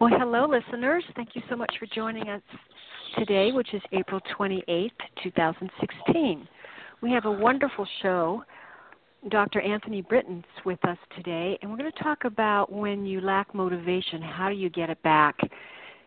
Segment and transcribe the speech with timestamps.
[0.00, 1.04] Well, hello, listeners.
[1.14, 2.40] Thank you so much for joining us
[3.18, 6.48] today, which is April 28th, 2016.
[7.02, 8.42] We have a wonderful show
[9.28, 9.60] Dr.
[9.60, 14.22] Anthony Britton's with us today, and we're going to talk about when you lack motivation,
[14.22, 15.36] how do you get it back?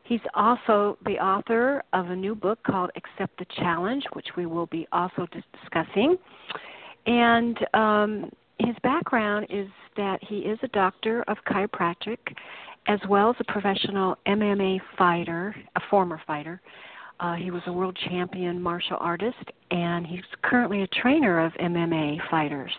[0.06, 4.66] He's also the author of a new book called Accept the Challenge, which we will
[4.66, 5.28] be also
[5.62, 6.18] discussing.
[7.06, 8.32] And um,
[8.66, 12.18] his background is that he is a doctor of chiropractic
[12.88, 16.62] as well as a professional MMA fighter, a former fighter.
[17.20, 22.18] Uh, he was a world champion martial artist, and he's currently a trainer of MMA
[22.30, 22.72] fighters.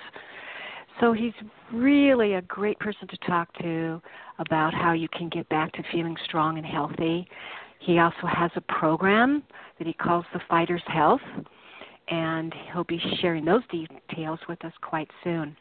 [1.00, 1.32] So he's
[1.72, 4.00] really a great person to talk to
[4.38, 7.26] about how you can get back to feeling strong and healthy.
[7.80, 9.42] He also has a program
[9.78, 11.20] that he calls the Fighter's Health,
[12.08, 15.56] and he'll be sharing those details with us quite soon.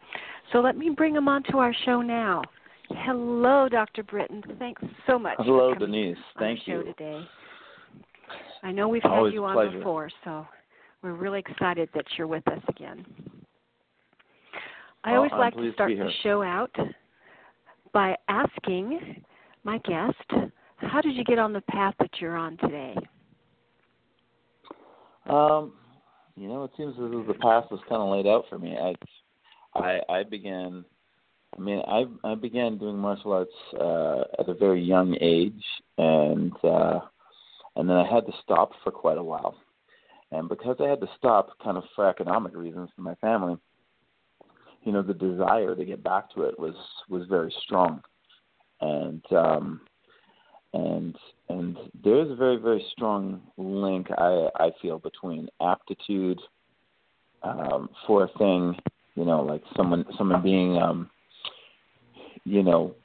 [0.51, 2.41] So let me bring him onto our show now.
[2.89, 4.03] Hello, Dr.
[4.03, 4.43] Britton.
[4.59, 5.35] Thanks so much.
[5.39, 6.17] Hello, Denise.
[6.37, 6.83] Thank you.
[6.83, 7.23] Today.
[8.61, 9.77] I know we've Always had you on pleasure.
[9.77, 10.45] before, so
[11.01, 13.05] we're really excited that you're with us again.
[15.03, 16.73] I always like to start be the show out
[17.93, 19.21] by asking
[19.63, 22.95] my guest, how did you get on the path that you're on today?
[25.29, 25.73] Um,
[26.35, 28.75] you know, it seems as though the path was kind of laid out for me.
[28.77, 28.95] I,
[29.75, 30.85] I, I began.
[31.55, 35.63] I mean, I I began doing martial arts uh, at a very young age,
[35.99, 36.99] and uh,
[37.75, 39.55] and then I had to stop for quite a while.
[40.31, 43.55] And because I had to stop, kind of for economic reasons for my family,
[44.83, 46.75] you know, the desire to get back to it was
[47.07, 48.01] was very strong,
[48.81, 49.81] and um,
[50.73, 51.15] and
[51.49, 56.39] and there's a very very strong link I I feel between aptitude
[57.43, 58.75] um, for a thing,
[59.15, 61.09] you know, like someone someone being um,
[62.45, 62.95] you know.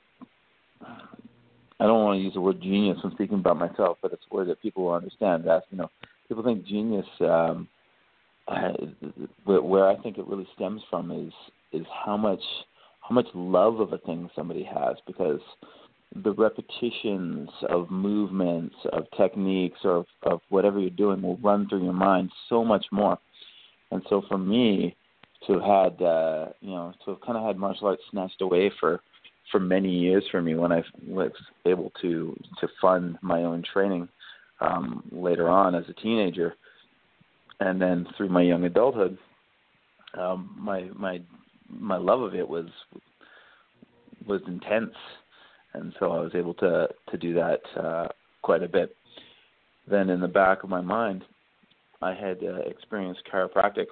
[1.80, 4.34] I don't want to use the word genius when speaking about myself, but it's a
[4.34, 5.44] word that people will understand.
[5.44, 5.88] That you know,
[6.28, 7.06] people think genius.
[7.20, 7.68] Um,
[9.44, 11.32] where where I think it really stems from is
[11.72, 12.42] is how much
[13.00, 15.40] how much love of a thing somebody has because
[16.14, 21.84] the repetitions of movements of techniques or of, of whatever you're doing will run through
[21.84, 23.18] your mind so much more.
[23.90, 24.96] And so for me
[25.46, 28.72] to have had uh you know to have kind of had martial arts snatched away
[28.80, 29.00] for
[29.52, 31.30] for many years for me when I was
[31.64, 34.08] able to to fund my own training
[34.60, 36.54] um later on as a teenager.
[37.60, 39.18] And then through my young adulthood
[40.18, 41.20] um my my
[41.70, 42.66] my love of it was
[44.26, 44.94] was intense
[45.74, 48.08] and so I was able to to do that uh
[48.42, 48.94] quite a bit.
[49.90, 51.24] Then in the back of my mind
[52.00, 53.86] I had uh, experienced chiropractic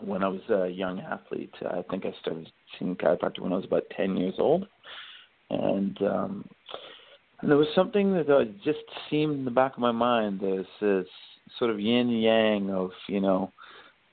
[0.00, 1.54] when I was a young athlete.
[1.62, 4.66] I think I started seeing chiropractic when I was about 10 years old.
[5.50, 6.48] And um
[7.40, 10.66] and there was something that uh, just seemed in the back of my mind there's
[10.80, 11.06] this
[11.58, 13.50] sort of yin yang of you know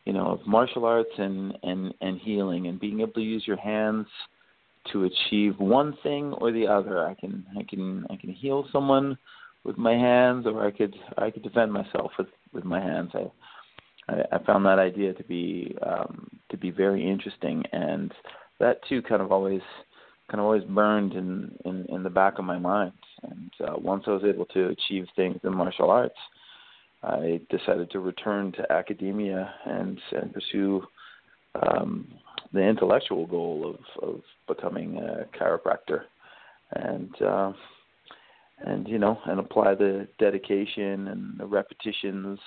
[0.06, 3.58] you know of martial arts and and and healing and being able to use your
[3.58, 4.08] hands
[4.92, 9.18] to achieve one thing or the other i can i can i can heal someone
[9.64, 14.16] with my hands or i could i could defend myself with with my hands i
[14.32, 18.14] i, found that idea to be um to be very interesting and
[18.60, 19.62] that too kind of always
[20.30, 22.94] kind of always burned in in, in the back of my mind.
[23.24, 26.18] And uh, once I was able to achieve things in martial arts,
[27.04, 30.84] I decided to return to academia and and pursue
[31.62, 32.08] um,
[32.54, 36.04] the intellectual goal of of becoming a chiropractor,
[36.74, 37.52] and uh,
[38.66, 42.40] and you know and apply the dedication and the repetitions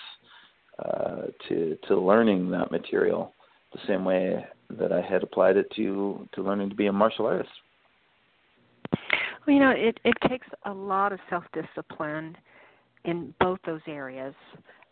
[0.78, 3.34] uh, to to learning that material
[3.72, 4.44] the same way
[4.78, 7.50] that I had applied it to to learning to be a martial artist.
[9.46, 12.36] Well, you know, it it takes a lot of self discipline
[13.04, 14.34] in both those areas,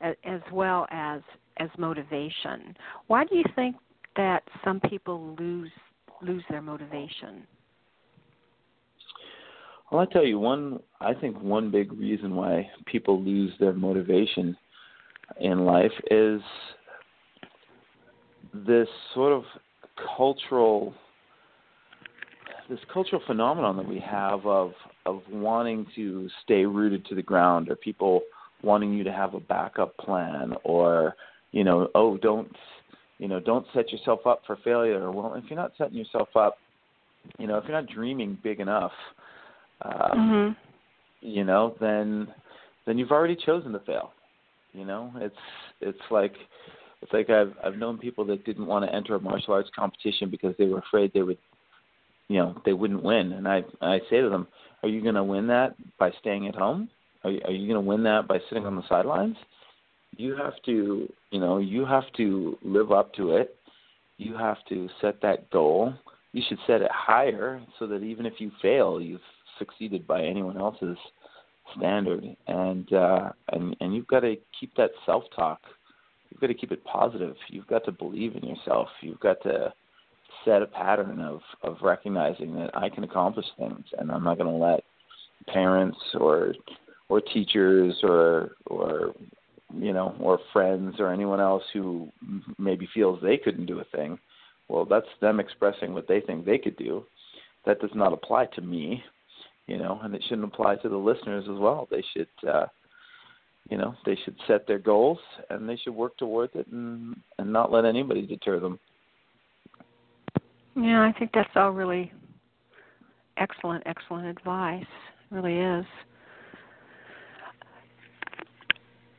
[0.00, 1.20] as well as
[1.58, 2.76] as motivation.
[3.08, 3.76] Why do you think
[4.19, 5.70] that some people lose
[6.20, 7.47] lose their motivation?
[9.91, 10.81] Well, I tell you one.
[11.00, 14.55] I think one big reason why people lose their motivation
[15.41, 16.43] in life is
[18.53, 19.44] this sort of
[20.17, 20.93] cultural
[22.69, 24.73] this cultural phenomenon that we have of
[25.06, 28.21] of wanting to stay rooted to the ground or people
[28.62, 31.14] wanting you to have a backup plan or
[31.53, 32.50] you know oh don't
[33.19, 36.56] you know don't set yourself up for failure well if you're not setting yourself up
[37.38, 38.93] you know if you're not dreaming big enough
[39.82, 41.26] um mm-hmm.
[41.26, 42.29] you know then
[42.87, 44.12] then you've already chosen to fail
[44.73, 45.37] you know it's
[45.81, 46.35] it's like
[47.03, 50.31] it's like I've I've known people that didn't want to enter a martial arts competition
[50.31, 51.38] because they were afraid they would,
[52.29, 53.32] you know, they wouldn't win.
[53.32, 54.49] And I I say to them,
[54.82, 56.88] Are you going to win that by staying at home?
[57.25, 59.37] Are you, are you going to win that by sitting on the sidelines?
[60.17, 63.56] You have to, you know, you have to live up to it.
[64.16, 65.94] You have to set that goal.
[66.32, 69.20] You should set it higher so that even if you fail, you've
[69.58, 70.96] succeeded by anyone else's
[71.76, 72.25] standard.
[72.46, 75.60] And uh, and and you've got to keep that self talk
[76.30, 77.36] you've got to keep it positive.
[77.48, 78.88] You've got to believe in yourself.
[79.00, 79.72] You've got to
[80.44, 84.50] set a pattern of of recognizing that I can accomplish things, and I'm not going
[84.50, 84.84] to let
[85.52, 86.54] parents or
[87.08, 89.14] or teachers or or
[89.75, 92.09] you know or friends or anyone else who
[92.59, 94.19] maybe feels they couldn't do a thing.
[94.69, 97.05] Well, that's them expressing what they think they could do.
[97.65, 99.03] That does not apply to me,
[99.67, 101.88] you know, and it shouldn't apply to the listeners as well.
[101.91, 102.67] They should uh,
[103.69, 105.19] you know they should set their goals
[105.50, 108.79] and they should work towards it and and not let anybody deter them
[110.76, 112.12] yeah i think that's all really
[113.37, 114.82] excellent excellent advice
[115.31, 115.85] it really is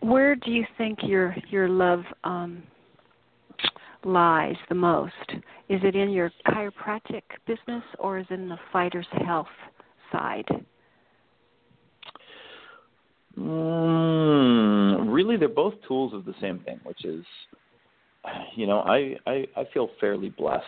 [0.02, 2.64] where do you think your your love um
[4.06, 5.14] lies the most
[5.68, 9.48] is it in your chiropractic business or is it in the fighter's health
[10.12, 10.46] side
[13.38, 17.24] Mm, really, they're both tools of the same thing, which is,
[18.56, 20.64] you know, I I, I feel fairly blessed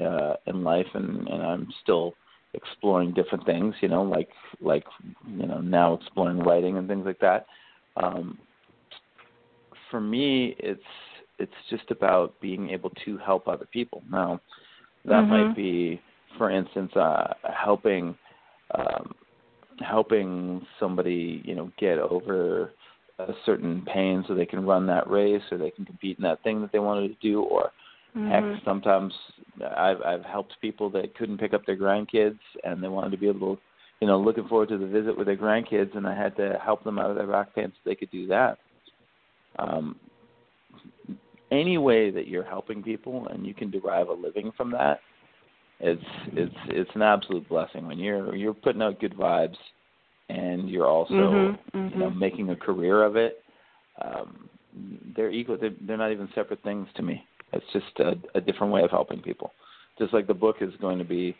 [0.00, 2.14] uh, in life, and and I'm still
[2.54, 3.74] exploring different things.
[3.80, 4.28] You know, like
[4.60, 4.84] like
[5.28, 7.46] you know now exploring writing and things like that.
[7.96, 8.38] Um,
[9.96, 10.82] for me, it's
[11.38, 14.02] it's just about being able to help other people.
[14.10, 14.42] Now,
[15.06, 15.48] that mm-hmm.
[15.48, 16.02] might be,
[16.36, 17.32] for instance, uh,
[17.64, 18.14] helping.
[18.74, 19.14] Um,
[19.80, 22.72] helping somebody, you know, get over
[23.18, 26.42] a certain pain so they can run that race or they can compete in that
[26.42, 27.70] thing that they wanted to do or
[28.16, 28.30] mm-hmm.
[28.30, 29.12] heck sometimes
[29.76, 33.28] I've I've helped people that couldn't pick up their grandkids and they wanted to be
[33.28, 33.62] able to
[34.00, 36.84] you know, looking forward to the visit with their grandkids and I had to help
[36.84, 38.58] them out of their back pain so they could do that.
[39.58, 39.96] Um
[41.52, 45.00] any way that you're helping people and you can derive a living from that
[45.80, 49.56] it's it's it's an absolute blessing when you're you're putting out good vibes
[50.28, 51.94] and you're also mm-hmm, mm-hmm.
[51.94, 53.42] you know making a career of it.
[54.02, 54.48] Um
[55.14, 57.22] they're equal they're, they're not even separate things to me.
[57.52, 59.52] It's just a, a different way of helping people.
[59.98, 61.36] Just like the book is going to be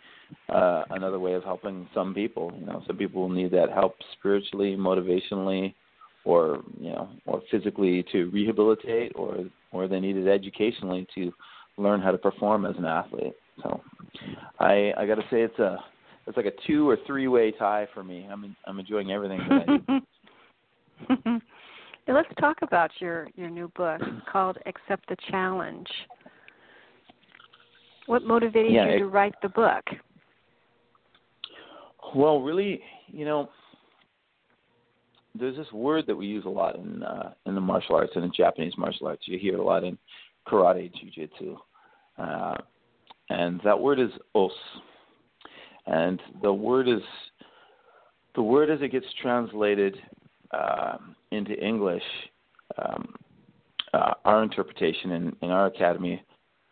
[0.50, 2.52] uh another way of helping some people.
[2.58, 5.75] You know some people will need that help spiritually motivationally
[6.26, 9.38] or you know or physically to rehabilitate or
[9.73, 11.33] or they needed educationally to
[11.78, 13.80] learn how to perform as an athlete so
[14.59, 15.78] I I got to say it's a
[16.26, 18.26] it's like a two or three way tie for me.
[18.30, 20.02] I'm I'm enjoying everything that
[21.09, 21.40] I do.
[22.09, 25.87] let's talk about your your new book called Accept the Challenge.
[28.06, 29.85] What motivated yeah, you it, to write the book?
[32.14, 33.49] Well, really, you know,
[35.38, 38.25] there's this word that we use a lot in uh, in the martial arts and
[38.25, 39.23] in Japanese martial arts.
[39.26, 39.99] You hear it a lot in
[40.47, 41.57] karate, jujitsu,
[42.19, 42.57] uh,
[43.31, 44.52] and that word is os.
[45.87, 47.02] And the word is
[48.35, 49.97] the word as it gets translated
[50.50, 50.99] uh,
[51.31, 52.02] into English.
[52.78, 53.14] Um,
[53.95, 56.23] uh, our interpretation in, in our academy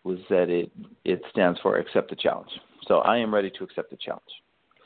[0.02, 0.71] was that it
[1.04, 2.50] it stands for accept the challenge.
[2.87, 4.23] So I am ready to accept the challenge.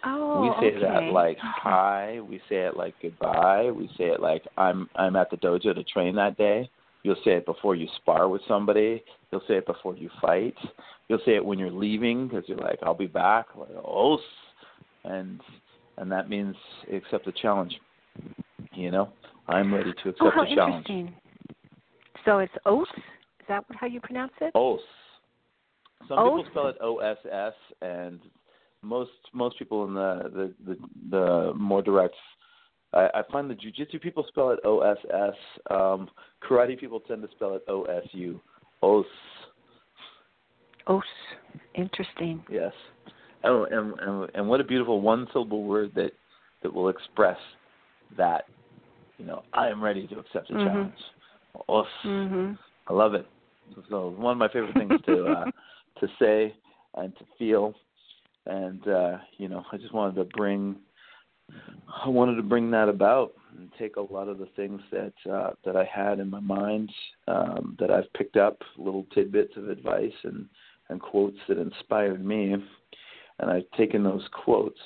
[0.05, 0.81] Oh, we say okay.
[0.81, 2.21] that like hi.
[2.21, 3.71] We say it like goodbye.
[3.71, 6.71] We say it like I'm I'm at the dojo to train that day.
[7.02, 9.02] You'll say it before you spar with somebody.
[9.31, 10.57] You'll say it before you fight.
[11.09, 13.47] You'll say it when you're leaving because you're like I'll be back.
[13.57, 14.21] Like os,
[15.05, 15.40] and
[15.97, 16.55] and that means
[16.93, 17.75] accept the challenge.
[18.75, 19.11] You know,
[19.49, 20.87] I'm ready to oh, accept oh, how the challenge.
[20.88, 21.14] interesting.
[22.25, 22.87] So it's oath.
[22.97, 24.52] Is that how you pronounce it?
[24.55, 24.81] Os.
[26.07, 26.40] Some Os?
[26.40, 28.21] people spell it O S S, and
[28.83, 30.77] most most people in the the the,
[31.11, 32.15] the more direct.
[32.95, 35.35] I, I find the jujitsu people spell it O S S.
[35.71, 36.09] Um,
[36.43, 38.41] karate people tend to spell it O S U.
[38.83, 39.05] Os.
[40.87, 41.05] Os.
[41.75, 42.43] Interesting.
[42.51, 42.73] Yes.
[43.45, 46.13] Oh, and, and and what a beautiful one syllable word that
[46.63, 47.39] that will express
[48.17, 48.45] that.
[49.19, 50.65] You know, I am ready to accept the Mhm.
[50.65, 50.99] challenge.
[51.69, 51.87] Os.
[52.05, 52.59] Mhm.
[52.87, 53.27] I love it.
[53.91, 55.45] So one of my favorite things to uh,
[56.01, 56.55] to say
[56.95, 57.75] and to feel,
[58.49, 60.76] and uh, you know, I just wanted to bring,
[62.05, 65.50] I wanted to bring that about and take a lot of the things that uh,
[65.64, 66.90] that I had in my mind
[67.28, 70.47] um, that I've picked up, little tidbits of advice and
[70.88, 72.55] and quotes that inspired me,
[73.38, 74.78] and I've taken those quotes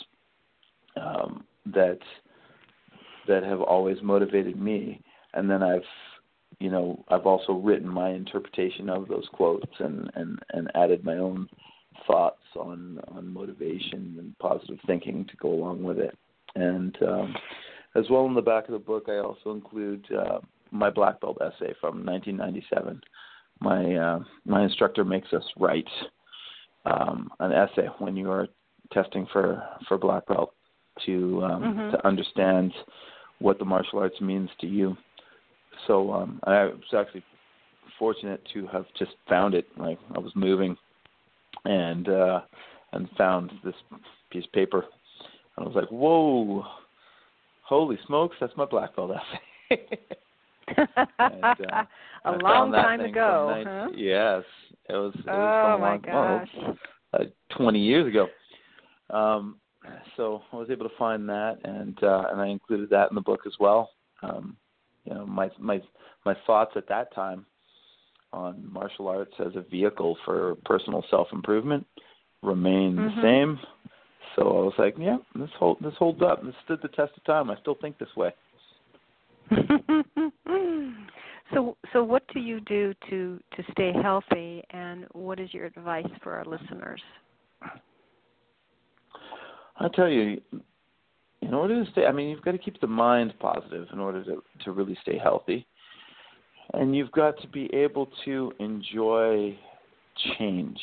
[1.00, 1.98] um, that
[3.28, 5.00] that have always motivated me,
[5.34, 5.80] and then I've
[6.58, 11.18] you know I've also written my interpretation of those quotes and and and added my
[11.18, 11.48] own
[12.06, 16.16] thoughts on on motivation and positive thinking to go along with it
[16.54, 17.34] and um
[17.94, 20.38] as well in the back of the book I also include uh
[20.70, 23.00] my black belt essay from 1997
[23.60, 25.88] my uh my instructor makes us write
[26.84, 28.48] um an essay when you are
[28.92, 30.54] testing for for black belt
[31.06, 31.90] to um Mhm.
[31.92, 32.72] to understand
[33.38, 34.96] what the martial arts means to you
[35.86, 37.24] so um I was actually
[37.98, 39.66] fortunate to have just found it.
[39.76, 40.76] Like I was moving
[41.64, 42.40] and uh
[42.92, 43.74] and found this
[44.30, 44.84] piece of paper
[45.56, 46.64] and I was like, Whoa,
[47.62, 49.12] holy smokes, that's my black belt
[49.70, 49.88] essay.
[51.18, 51.84] and, uh,
[52.24, 53.88] a I long time ago, huh?
[53.94, 54.42] Yes.
[54.88, 56.76] It was, it was Oh my long, well, gosh.
[57.14, 58.28] uh, 20 years ago.
[59.10, 59.56] Um,
[60.16, 63.20] so I was able to find that, and uh, and I included that in the
[63.20, 63.90] book as well.
[64.22, 64.56] Um,
[65.04, 65.82] you know, my my
[66.24, 67.44] my thoughts at that time
[68.32, 71.86] on martial arts as a vehicle for personal self improvement
[72.42, 73.14] remain Mhm.
[73.14, 73.60] the same.
[74.36, 76.42] So I was like, yeah, this hold this holds up.
[76.42, 77.50] This stood the test of time.
[77.50, 78.32] I still think this way.
[81.52, 86.06] so so what do you do to to stay healthy and what is your advice
[86.22, 87.02] for our listeners?
[89.78, 90.40] I tell you,
[91.42, 94.24] in order to stay, I mean, you've got to keep the mind positive in order
[94.24, 95.66] to to really stay healthy,
[96.72, 99.56] and you've got to be able to enjoy
[100.38, 100.78] change.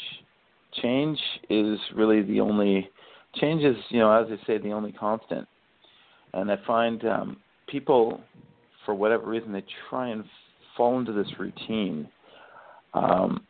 [0.81, 1.19] Change
[1.49, 2.89] is really the only
[3.35, 5.47] change is you know as I say the only constant,
[6.33, 8.21] and I find um, people
[8.85, 10.23] for whatever reason they try and
[10.77, 12.07] fall into this routine.
[12.93, 13.45] Um,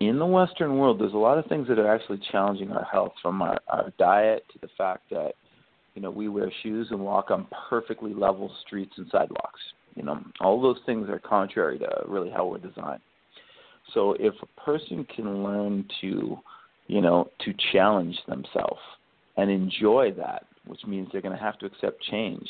[0.00, 3.12] in the Western world, there's a lot of things that are actually challenging our health,
[3.20, 5.32] from our, our diet to the fact that
[5.94, 9.60] you know we wear shoes and walk on perfectly level streets and sidewalks.
[9.98, 13.00] You know, all those things are contrary to really how we're designed.
[13.94, 16.38] So if a person can learn to,
[16.86, 18.80] you know, to challenge themselves
[19.36, 22.48] and enjoy that, which means they're going to have to accept change.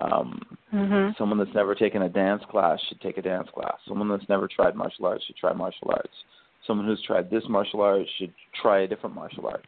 [0.00, 0.40] Um,
[0.72, 1.16] Mhm.
[1.18, 3.76] Someone that's never taken a dance class should take a dance class.
[3.86, 6.24] Someone that's never tried martial arts should try martial arts.
[6.66, 8.32] Someone who's tried this martial art should
[8.62, 9.66] try a different martial art.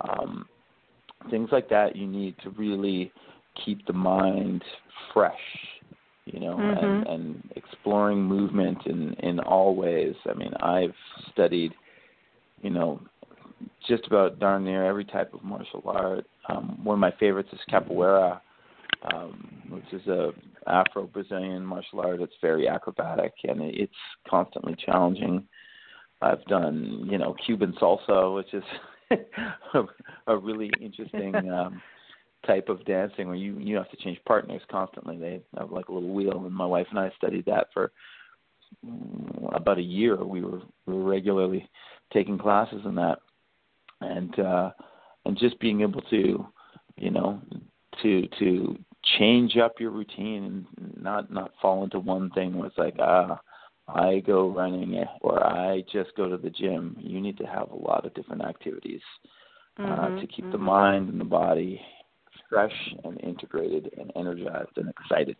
[0.00, 0.48] Um,
[1.28, 3.12] things like that you need to really
[3.64, 4.62] keep the mind
[5.12, 5.32] fresh,
[6.26, 7.10] you know, and, Mhm.
[7.12, 10.16] and exploring movement in in all ways.
[10.28, 10.96] I mean, I've
[11.32, 11.74] studied,
[12.62, 13.00] you know,
[13.86, 16.26] just about darn near every type of martial art.
[16.48, 18.40] Um, one of my favorites is capoeira,
[19.12, 20.32] um, which is a
[20.66, 22.20] Afro-Brazilian martial art.
[22.20, 23.92] It's very acrobatic and it's
[24.26, 25.46] constantly challenging.
[26.22, 28.64] I've done, you know, Cuban salsa, which is
[29.74, 29.82] a,
[30.26, 31.82] a really interesting um,
[32.46, 35.16] type of dancing where you you have to change partners constantly.
[35.16, 37.92] They have like a little wheel, and my wife and I studied that for
[38.86, 40.22] mm, about a year.
[40.24, 41.68] We were we were regularly
[42.12, 43.18] taking classes in that,
[44.00, 44.70] and uh,
[45.24, 46.46] and just being able to,
[46.96, 47.40] you know,
[48.02, 48.76] to to
[49.18, 53.40] change up your routine and not not fall into one thing where it's like ah
[53.88, 56.96] I go running or I just go to the gym.
[56.98, 59.00] You need to have a lot of different activities
[59.84, 60.58] uh, Mhm, to keep the mhm.
[60.58, 61.80] mind and the body
[62.54, 65.36] fresh and integrated and energized and excited.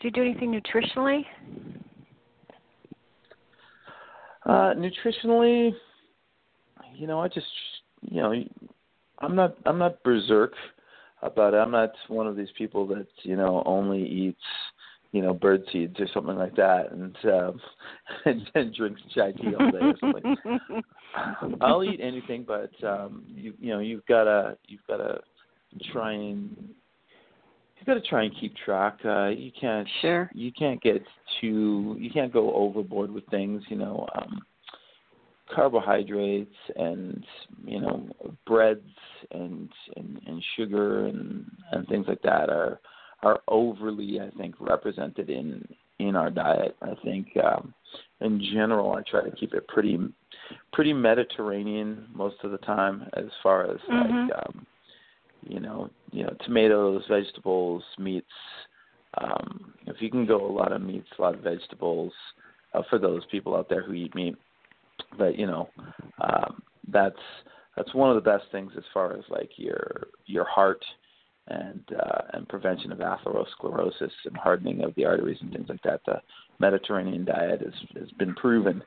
[0.00, 1.24] Do you do anything nutritionally?
[4.46, 5.74] Uh, nutritionally,
[6.94, 7.46] you know, I just
[8.02, 8.32] you know,
[9.18, 10.52] I'm not I'm not berserk
[11.22, 11.58] about it.
[11.58, 14.38] I'm not one of these people that you know only eats
[15.16, 17.60] you know bird seeds or something like that and um
[18.26, 20.36] and, and drinks chai tea all day or something.
[21.60, 25.20] I'll eat anything, but um you you know you've gotta you've gotta
[25.92, 26.74] try and
[27.76, 28.98] you've got to try and keep track.
[29.04, 30.30] Uh, you can't sure.
[30.34, 31.02] you can't get
[31.40, 33.62] too you can't go overboard with things.
[33.68, 34.40] You know, um,
[35.54, 37.24] carbohydrates and
[37.64, 38.08] you know
[38.46, 38.80] breads
[39.30, 42.80] and and, and sugar and and things like that are
[43.26, 45.66] are overly I think represented in
[45.98, 46.76] in our diet.
[46.82, 47.74] I think um,
[48.20, 49.98] in general I try to keep it pretty
[50.72, 54.28] pretty Mediterranean most of the time as far as mm-hmm.
[54.28, 54.66] like um,
[55.42, 58.26] you know you know tomatoes, vegetables, meats.
[59.18, 62.12] Um, if you can go a lot of meats, a lot of vegetables,
[62.74, 64.36] uh, for those people out there who eat meat,
[65.18, 65.68] but you know
[66.20, 67.16] um, that's
[67.76, 70.84] that's one of the best things as far as like your your heart
[71.48, 76.00] and uh, and prevention of atherosclerosis and hardening of the arteries and things like that.
[76.06, 76.20] The
[76.58, 78.82] Mediterranean diet has has been proven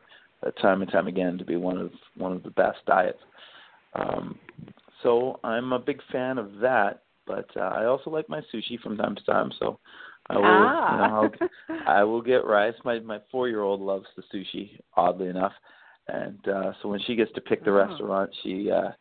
[0.45, 3.19] uh, time and time again to be one of one of the best diets.
[3.95, 4.37] Um,
[5.03, 8.97] so I'm a big fan of that, but uh, I also like my sushi from
[8.97, 9.51] time to time.
[9.59, 9.79] So
[10.29, 10.91] I will, ah.
[10.91, 11.31] you know,
[11.69, 12.75] I'll, I will get rice.
[12.83, 15.53] My my four year old loves the sushi, oddly enough,
[16.07, 17.87] and uh, so when she gets to pick the oh.
[17.87, 18.91] restaurant, she uh,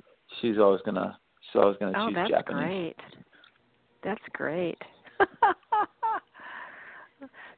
[0.40, 2.64] she's always gonna she's always gonna oh, choose that's Japanese.
[2.64, 2.96] great.
[4.02, 4.78] That's great.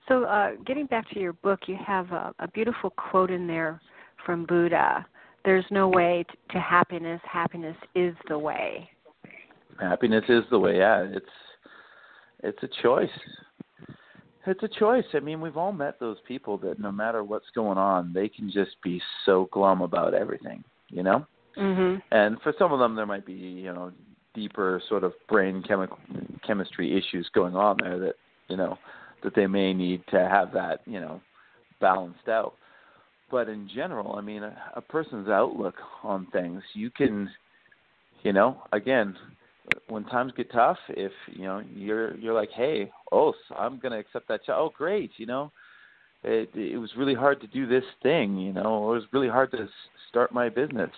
[0.09, 3.81] so, uh, getting back to your book, you have a, a beautiful quote in there
[4.25, 5.07] from Buddha.
[5.45, 7.21] There's no way t- to happiness.
[7.31, 8.89] Happiness is the way.
[9.81, 10.79] Happiness is the way.
[10.79, 11.27] Yeah, it's
[12.43, 13.09] it's a choice.
[14.47, 15.05] It's a choice.
[15.15, 18.51] I mean, we've all met those people that no matter what's going on, they can
[18.51, 21.27] just be so glum about everything, you know?
[21.57, 22.03] Mhm.
[22.11, 23.93] And for some of them there might be, you know,
[24.35, 25.99] deeper sort of brain chemical
[26.47, 28.15] chemistry issues going on there that,
[28.49, 28.78] you know,
[29.23, 31.21] that they may need to have that, you know,
[31.81, 32.54] balanced out.
[33.31, 37.31] But in general, I mean, a, a person's outlook on things, you can,
[38.23, 39.17] you know, again,
[39.89, 44.28] when times get tough, if you know you're you're like, hey, oh, I'm gonna accept
[44.28, 44.41] that.
[44.49, 45.52] Oh, great, you know,
[46.25, 49.50] it it was really hard to do this thing, you know, it was really hard
[49.52, 49.69] to
[50.09, 50.91] start my business.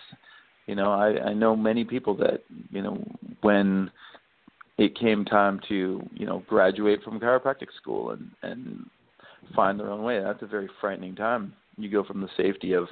[0.73, 3.05] You know, I I know many people that you know
[3.43, 3.91] when
[4.79, 8.87] it came time to you know graduate from chiropractic school and and
[9.55, 10.19] find their own way.
[10.19, 11.53] That's a very frightening time.
[11.77, 12.89] You go from the safety of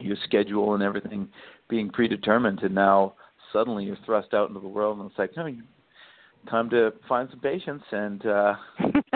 [0.00, 1.28] your schedule and everything
[1.70, 3.14] being predetermined to now
[3.52, 5.62] suddenly you're thrust out into the world and it's like, no, you,
[6.50, 8.54] time to find some patience and uh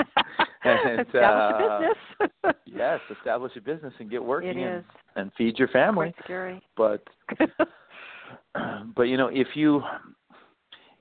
[0.65, 2.57] and establish uh, a business.
[2.67, 4.85] yes, establish a business and get working and,
[5.17, 6.13] and feed your family.
[6.13, 6.63] Quite scary.
[6.77, 7.03] But
[8.97, 9.83] but you know, if you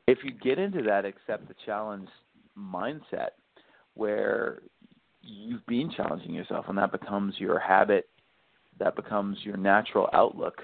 [0.08, 2.10] if you get into that accept the challenge
[2.58, 3.30] mindset
[3.94, 4.62] where
[5.22, 8.10] you've been challenging yourself and that becomes your habit,
[8.80, 10.62] that becomes your natural outlook,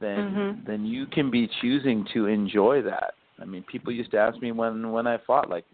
[0.00, 0.66] then Mhm.
[0.66, 3.14] then you can be choosing to enjoy that.
[3.40, 5.64] I mean, people used to ask me when when I fought, like,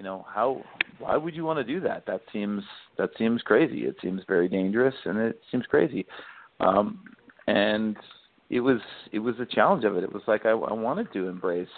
[0.00, 0.62] you know, how
[0.98, 2.06] why would you want to do that?
[2.06, 2.62] That seems
[2.96, 3.80] that seems crazy.
[3.80, 6.06] It seems very dangerous, and it seems crazy.
[6.58, 7.04] Um,
[7.46, 7.98] and
[8.48, 8.80] it was
[9.12, 10.04] it was a challenge of it.
[10.04, 11.68] It was like I, I wanted to embrace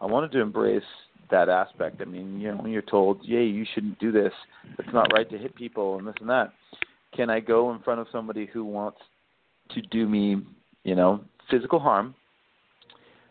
[0.00, 0.84] I wanted to embrace
[1.32, 2.00] that aspect.
[2.00, 4.32] I mean, you know, when you're told, "Yay, you shouldn't do this.
[4.78, 6.52] It's not right to hit people and this and that."
[7.16, 8.98] Can I go in front of somebody who wants
[9.70, 10.42] to do me,
[10.84, 12.14] you know, physical harm?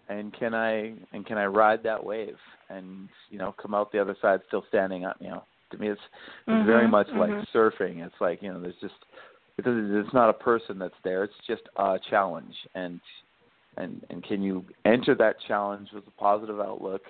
[0.10, 2.38] And can I and can I ride that wave
[2.70, 5.18] and you know come out the other side still standing up?
[5.20, 6.02] You know, to me, it's
[6.48, 7.48] it's very Mhm, much like mhm.
[7.54, 8.06] surfing.
[8.06, 8.96] It's like you know, there's just
[9.58, 11.24] because it's not a person that's there.
[11.24, 13.02] It's just a challenge, and
[13.76, 17.02] and and can you enter that challenge with a positive outlook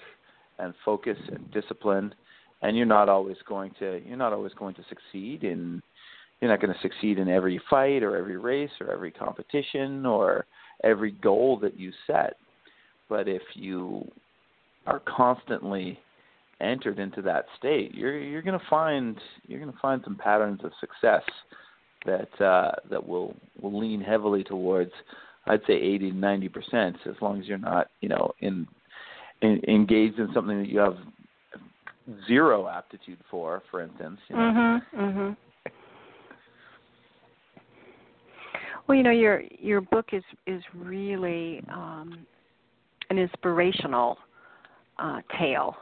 [0.59, 2.13] and focus and discipline?
[2.63, 5.81] And you're not always going to you're not always going to succeed in
[6.41, 10.45] you're not going to succeed in every fight or every race or every competition or
[10.83, 12.37] every goal that you set.
[13.09, 14.09] But if you
[14.85, 15.99] are constantly
[16.59, 19.17] entered into that state, you're you're going to find
[19.47, 21.23] you're going to find some patterns of success
[22.05, 24.91] that uh, that will will lean heavily towards
[25.45, 28.67] I'd say 80 to 90 percent, as long as you're not you know in,
[29.41, 30.97] in engaged in something that you have
[32.27, 34.19] zero aptitude for, for instance.
[34.29, 34.41] You know.
[34.41, 34.81] Mhm.
[34.95, 35.37] Mhm.
[38.87, 42.25] Well, you know, your your book is is really um,
[43.09, 44.17] an inspirational
[44.99, 45.75] uh, tale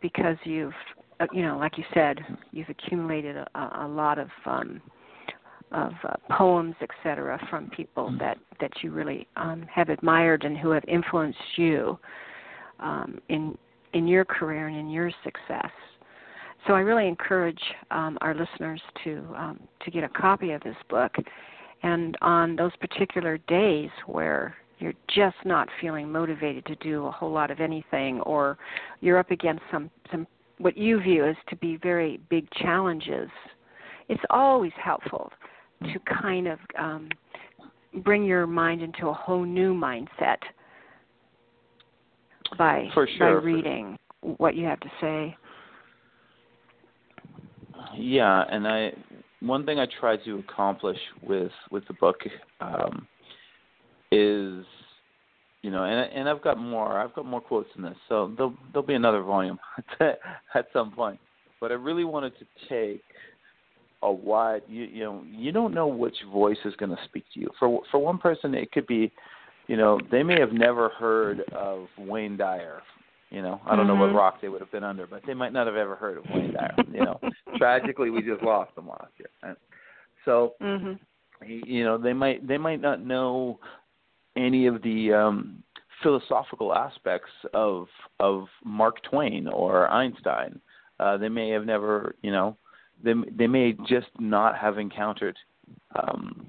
[0.00, 0.72] because you've,
[1.20, 2.18] uh, you know, like you said,
[2.50, 3.48] you've accumulated a,
[3.80, 4.80] a lot of um,
[5.72, 10.70] of uh, poems, etc., from people that that you really um, have admired and who
[10.70, 11.98] have influenced you
[12.80, 13.56] um, in
[13.94, 15.70] in your career and in your success.
[16.66, 20.76] So I really encourage um, our listeners to um, to get a copy of this
[20.88, 21.12] book,
[21.82, 27.30] and on those particular days where you're just not feeling motivated to do a whole
[27.30, 28.58] lot of anything, or
[29.00, 30.26] you're up against some some
[30.58, 33.28] what you view as to be very big challenges,
[34.08, 35.30] it's always helpful
[35.82, 37.08] to kind of um,
[38.04, 40.38] bring your mind into a whole new mindset
[42.58, 43.06] by sure.
[43.18, 45.36] by reading what you have to say.
[47.96, 48.92] Yeah, and I
[49.40, 52.16] one thing I try to accomplish with with the book
[52.60, 53.06] um,
[54.12, 54.64] is
[55.62, 57.00] you know, and and I've got more.
[57.00, 59.58] I've got more quotes in this, so there'll there'll be another volume
[60.00, 61.20] at some point.
[61.60, 63.02] But I really wanted to take
[64.02, 64.62] a wide.
[64.66, 67.48] You you know, you don't know which voice is going to speak to you.
[67.60, 69.12] For for one person, it could be,
[69.68, 72.82] you know, they may have never heard of Wayne Dyer.
[73.30, 73.98] You know, I don't mm-hmm.
[73.98, 76.18] know what rock they would have been under, but they might not have ever heard
[76.18, 76.74] of Wayne Dyer.
[76.92, 77.20] You know,
[77.56, 79.28] tragically, we just lost them last year.
[79.44, 79.56] And
[80.24, 80.94] so, mm-hmm.
[81.46, 83.60] you know, they might they might not know
[84.36, 85.62] any of the um,
[86.02, 87.86] philosophical aspects of
[88.20, 90.60] of Mark Twain or Einstein.
[91.00, 92.56] Uh, they may have never, you know,
[93.02, 95.36] they they may just not have encountered
[95.94, 96.46] um,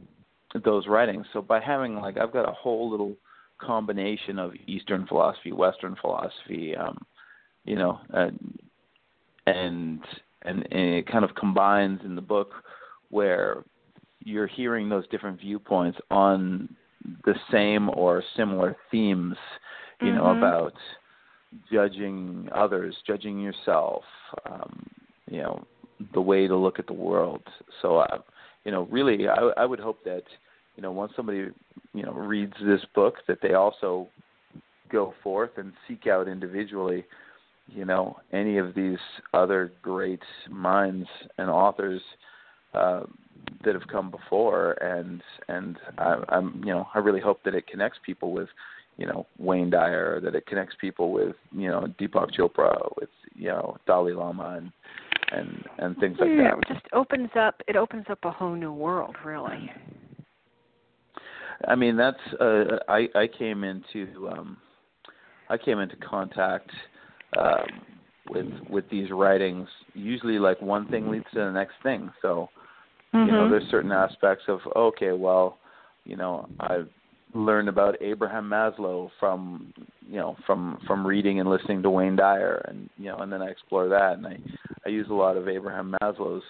[0.63, 1.25] those writings.
[1.33, 3.15] So by having like I've got a whole little
[3.59, 6.97] combination of Eastern philosophy, Western philosophy, um,
[7.65, 8.29] you know, uh,
[9.47, 10.01] and,
[10.43, 12.51] and and it kind of combines in the book
[13.09, 13.63] where
[14.23, 16.75] you're hearing those different viewpoints on
[17.25, 19.35] the same or similar themes,
[20.01, 20.17] you mm-hmm.
[20.17, 20.73] know, about
[21.71, 24.03] judging others, judging yourself,
[24.49, 24.85] um,
[25.29, 25.63] you know,
[26.13, 27.43] the way to look at the world.
[27.81, 28.19] So, uh,
[28.63, 30.23] you know, really, I, I would hope that,
[30.75, 31.49] you know, once somebody,
[31.93, 34.07] you know, reads this book, that they also
[34.91, 37.05] go forth and seek out individually,
[37.67, 38.97] you know, any of these
[39.33, 42.01] other great minds and authors
[42.73, 43.01] uh,
[43.63, 47.67] that have come before, and and I, I'm you know I really hope that it
[47.67, 48.49] connects people with
[48.97, 53.49] you know Wayne Dyer, that it connects people with you know Deepak Chopra, with you
[53.49, 54.71] know Dalai Lama, and
[55.31, 56.69] and and things like yeah, that.
[56.69, 57.61] It just opens up.
[57.67, 59.71] It opens up a whole new world, really.
[61.67, 64.57] I mean, that's uh, I I came into um,
[65.49, 66.69] I came into contact
[67.39, 67.65] um,
[68.29, 69.67] with with these writings.
[69.93, 72.11] Usually, like one thing leads to the next thing.
[72.21, 72.49] So
[73.13, 73.27] Mm-hmm.
[73.27, 75.57] You know, there's certain aspects of okay, well,
[76.03, 76.89] you know, I've
[77.35, 79.73] learned about Abraham Maslow from
[80.07, 83.41] you know from from reading and listening to Wayne Dyer, and you know, and then
[83.41, 84.37] I explore that, and I
[84.85, 86.43] I use a lot of Abraham Maslow's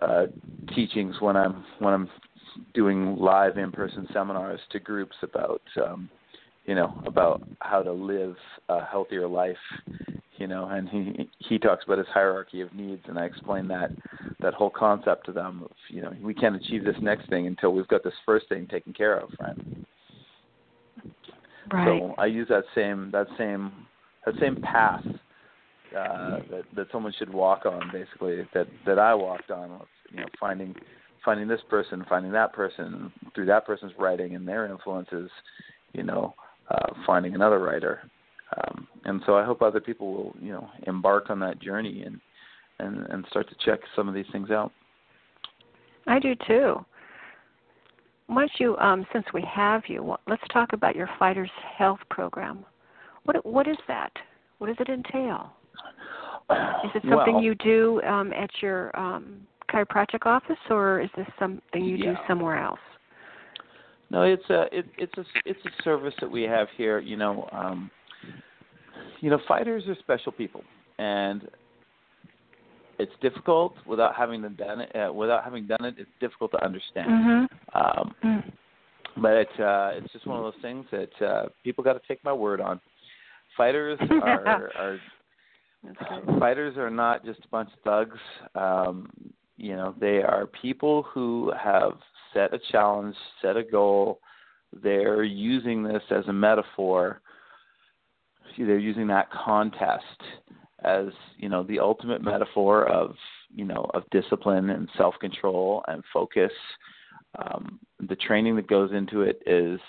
[0.00, 0.26] uh,
[0.74, 2.10] teachings when I'm when I'm
[2.72, 6.08] doing live in-person seminars to groups about um,
[6.66, 8.36] you know about how to live
[8.68, 9.56] a healthier life
[10.36, 13.90] you know and he he talks about his hierarchy of needs and i explain that
[14.40, 17.72] that whole concept to them of you know we can't achieve this next thing until
[17.72, 19.56] we've got this first thing taken care of right?
[21.72, 22.00] Right.
[22.00, 23.72] So i use that same that same
[24.26, 25.04] that same path
[25.96, 30.26] uh that that someone should walk on basically that that i walked on you know
[30.40, 30.74] finding
[31.24, 35.30] finding this person finding that person through that person's writing and their influences
[35.92, 36.34] you know
[36.70, 38.10] uh finding another writer
[38.56, 42.20] um, and so I hope other people will, you know, embark on that journey and
[42.78, 44.72] and and start to check some of these things out.
[46.06, 46.84] I do too.
[48.28, 52.64] Once you, um, since we have you, let's talk about your Fighters Health Program.
[53.24, 54.12] What what is that?
[54.58, 55.52] What does it entail?
[56.50, 61.26] Is it something well, you do um, at your um, chiropractic office, or is this
[61.38, 62.12] something you yeah.
[62.12, 62.78] do somewhere else?
[64.14, 67.00] No, it's a it, it's a it's a service that we have here.
[67.00, 67.90] You know, um,
[69.20, 70.62] you know, fighters are special people,
[71.00, 71.48] and
[73.00, 74.94] it's difficult without having done it.
[74.94, 77.08] Uh, without having done it, it's difficult to understand.
[77.10, 77.76] Mm-hmm.
[77.76, 78.52] Um, mm.
[79.20, 82.22] But it, uh, it's just one of those things that uh, people got to take
[82.22, 82.80] my word on.
[83.56, 84.98] Fighters are, are
[86.38, 88.20] fighters are not just a bunch of thugs.
[88.54, 89.10] Um,
[89.56, 91.94] you know, they are people who have
[92.34, 94.20] set a challenge, set a goal.
[94.82, 97.22] They're using this as a metaphor
[98.58, 100.04] they're using that contest
[100.84, 103.14] as you know the ultimate metaphor of
[103.54, 106.52] you know of discipline and self control and focus.
[107.38, 109.80] Um, the training that goes into it is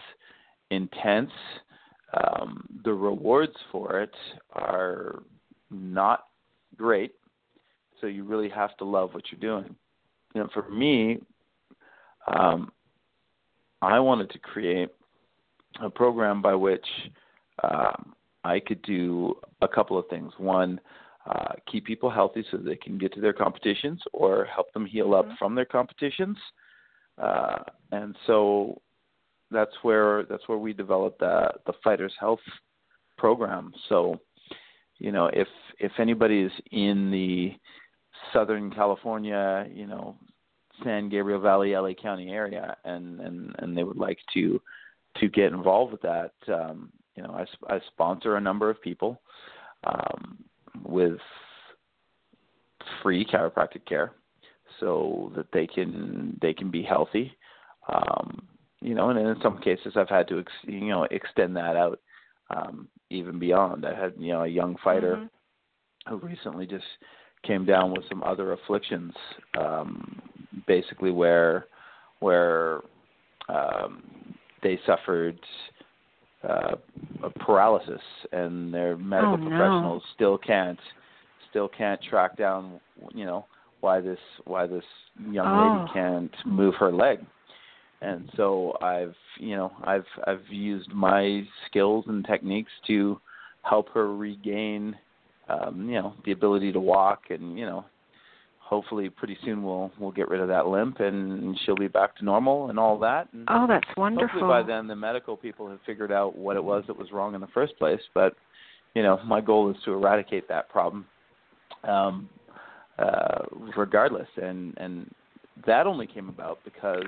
[0.71, 1.31] intense.
[2.13, 4.15] Um, the rewards for it
[4.53, 5.23] are
[5.69, 6.25] not
[6.75, 7.12] great,
[7.99, 9.75] so you really have to love what you're doing.
[10.34, 11.19] You know, for me,
[12.28, 12.72] um,
[13.82, 14.90] I wanted to create
[15.82, 16.86] a program by which
[17.64, 20.32] um, I could do a couple of things.
[20.38, 20.80] One,
[21.30, 25.14] uh, keep people healthy so they can get to their competitions or help them heal
[25.14, 25.36] up Mm-hmm.
[25.40, 26.38] from their competitions.
[27.22, 27.60] Uh,
[27.92, 28.82] and so
[29.52, 32.40] that's where that's where we developed the the Fighters Health
[33.18, 33.72] program.
[33.90, 34.20] So,
[34.98, 35.48] you know, if
[35.80, 37.54] if anybody is in the
[38.34, 40.16] Southern California, you know,
[40.84, 44.62] San Gabriel Valley, LA County area, and and and they would like to
[45.20, 49.22] to get involved with that, um, you know, I, I sponsor a number of people
[49.86, 50.44] um,
[50.84, 51.20] with
[53.02, 54.12] free chiropractic care,
[54.80, 57.36] so that they can they can be healthy.
[57.88, 58.48] Um,
[58.82, 62.00] you know, and in some cases, I've had to ex- you know extend that out
[62.50, 63.86] um, even beyond.
[63.86, 65.30] I had you know a young fighter Mhm.
[66.10, 66.86] who recently just
[67.44, 69.14] came down with some other afflictions,
[69.58, 70.22] um,
[70.68, 71.68] basically where
[72.20, 72.82] where
[73.50, 74.04] um,
[74.63, 75.39] they suffered
[76.48, 76.76] uh,
[77.24, 79.50] a paralysis, and their medical Oh, no.
[79.50, 80.80] professionals still can't
[81.50, 82.80] still can't track down,
[83.13, 83.46] you know,
[83.82, 84.84] why this why this
[85.30, 85.63] young Oh.
[85.63, 87.20] lady can't move her leg.
[88.02, 93.20] And so I've you know I've I've used my skills and techniques to
[93.63, 94.96] help her regain
[95.50, 97.86] um, you know the ability to walk and you know
[98.65, 102.25] hopefully pretty soon we'll we'll get rid of that limp and she'll be back to
[102.25, 104.28] normal and all that and Oh, that's wonderful.
[104.28, 107.36] hopefully by then the medical people have figured out what it was that was wrong
[107.36, 108.36] in the first place but
[108.95, 111.06] you know my goal is to eradicate that problem
[111.84, 112.28] um
[112.97, 113.43] uh
[113.78, 115.13] regardless and and
[115.67, 117.06] that only came about because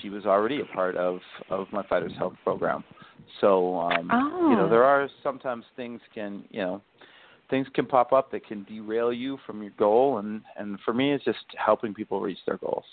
[0.00, 1.18] she was already a part of
[1.50, 2.82] of my fighters health program
[3.42, 4.08] so um
[4.50, 4.70] you know Oh.
[4.70, 6.80] there are sometimes things can you know
[7.50, 11.12] things can pop up that can derail you from your goal and and for me
[11.12, 12.84] it's just helping people reach their goals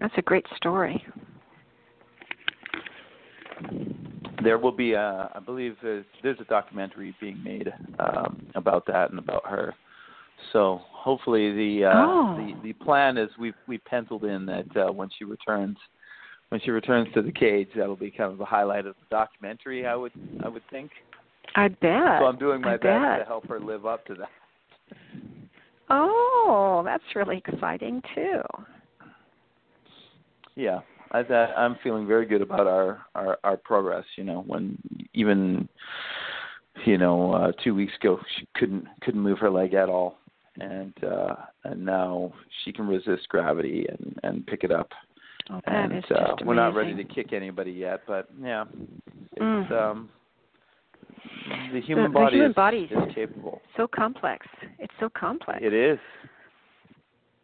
[0.00, 1.02] That's a great story.
[4.42, 9.10] there will be a I believe there's there's a documentary being made um about that
[9.10, 9.74] and about her
[10.52, 12.36] so hopefully the uh Oh.
[12.36, 15.78] the the plan is we we penciled in that uh when she returns
[16.50, 19.86] when she returns to the cage that'll be kind of the highlight of the documentary
[19.86, 20.12] I would
[20.44, 20.90] I would think
[21.56, 22.20] I bet.
[22.20, 23.18] so I'm doing my I best bet.
[23.20, 24.28] to help her live up to that
[25.88, 28.40] Oh, that's really exciting too.
[30.56, 30.80] Yeah,
[31.12, 34.04] I I'm feeling very good about our our our progress.
[34.16, 34.76] You know, when
[35.14, 35.68] even
[36.84, 40.18] you know uh, two weeks ago she couldn't couldn't move her leg at all,
[40.60, 42.32] and uh, and now
[42.64, 44.90] she can resist gravity and and pick it up.
[45.50, 48.64] Oh, that and uh, we're not ready to kick anybody yet, but yeah,
[49.36, 49.70] it's Mm.
[49.72, 50.08] um
[51.72, 53.60] the human the body human is, body is capable.
[53.76, 54.46] So complex.
[54.78, 55.60] It's so complex.
[55.62, 55.98] It is.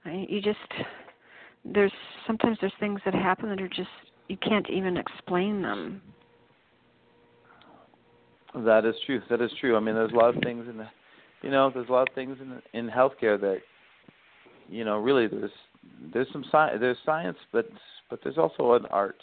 [0.04, 0.58] I, you just
[1.64, 1.92] there's
[2.26, 3.88] sometimes there's things that happen that are just
[4.28, 6.02] you can't even explain them.
[8.54, 9.22] That is true.
[9.30, 9.76] That is true.
[9.76, 10.88] I mean, there's a lot of things in the,
[11.42, 13.58] you know, there's a lot of things in in healthcare that,
[14.68, 15.50] you know, really there's
[16.12, 17.68] there's some science there's science, but
[18.10, 19.16] but there's also an art,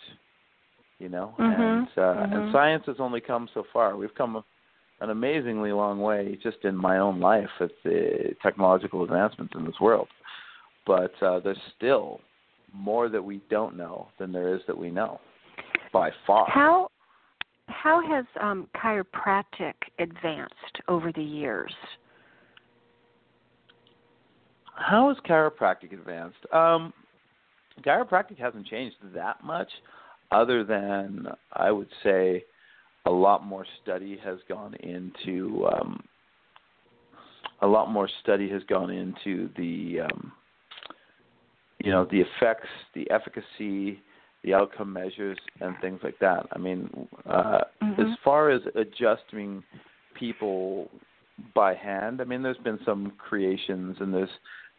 [0.99, 2.51] you know, Mhm, and uh, and mhm.
[2.51, 3.95] science has only come so far.
[3.95, 4.43] We've come
[5.01, 9.79] an amazingly long way just in my own life with the technological advancements in this
[9.79, 10.09] world,
[10.85, 12.19] but uh, there's still
[12.73, 15.19] more that we don't know than there is that we know,
[15.91, 16.45] by far.
[16.49, 16.91] How
[17.67, 21.73] how has um, chiropractic advanced over the years?
[24.79, 26.38] how has chiropractic advanced?
[26.51, 26.93] Um,
[27.85, 29.69] chiropractic hasn't changed that much,
[30.31, 32.43] other than I would say
[33.05, 36.03] a lot more study has gone into um,
[37.61, 40.31] a lot more study has gone into the um,
[41.79, 44.01] you know the effects, the efficacy,
[44.43, 46.45] the outcome measures, and things like that.
[46.51, 46.89] I mean,
[47.25, 48.11] uh, Mhm.
[48.13, 49.63] as far as adjusting
[50.13, 50.89] people
[51.53, 54.29] by hand, I mean, there's been some creations, and there's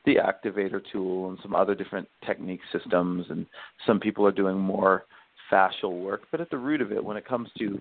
[0.04, 3.46] the activator tool and some other different technique systems, and
[3.86, 5.04] some people are doing more
[5.50, 6.22] fascial work.
[6.30, 7.80] But at the root of it, when it comes to